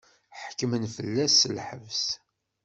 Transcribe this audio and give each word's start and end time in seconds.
Ḥekmen 0.43 0.83
fell-as 0.95 1.33
s 1.39 1.43
lḥebs. 1.57 2.03